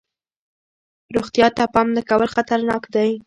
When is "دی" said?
2.93-3.11